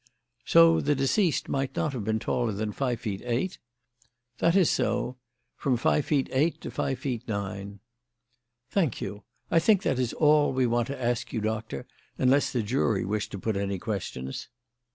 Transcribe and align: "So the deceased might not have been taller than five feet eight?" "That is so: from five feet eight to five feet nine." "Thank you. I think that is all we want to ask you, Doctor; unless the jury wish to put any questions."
"So 0.45 0.81
the 0.81 0.95
deceased 0.95 1.47
might 1.47 1.75
not 1.75 1.93
have 1.93 2.03
been 2.03 2.17
taller 2.17 2.53
than 2.53 2.71
five 2.71 2.99
feet 2.99 3.21
eight?" 3.23 3.59
"That 4.39 4.55
is 4.55 4.67
so: 4.67 5.17
from 5.55 5.77
five 5.77 6.05
feet 6.07 6.27
eight 6.31 6.59
to 6.61 6.71
five 6.71 6.97
feet 6.97 7.27
nine." 7.27 7.81
"Thank 8.71 8.99
you. 8.99 9.25
I 9.51 9.59
think 9.59 9.83
that 9.83 9.99
is 9.99 10.13
all 10.13 10.53
we 10.53 10.65
want 10.65 10.87
to 10.87 10.99
ask 10.99 11.31
you, 11.31 11.39
Doctor; 11.39 11.85
unless 12.17 12.51
the 12.51 12.63
jury 12.63 13.05
wish 13.05 13.29
to 13.29 13.37
put 13.37 13.55
any 13.55 13.77
questions." 13.77 14.49